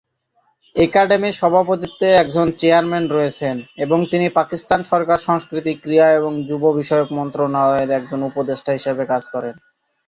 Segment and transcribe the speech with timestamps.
[0.75, 3.55] একাডেমির সভাপতিত্বে একজন চেয়ারম্যান রয়েছেন
[3.83, 9.55] এবং তিনি পাকিস্তান সরকার সংস্কৃতি, ক্রীড়া ও যুব বিষয়ক মন্ত্রণালয়ের একজন উপদেষ্টা হিসাবে কাজ করেন।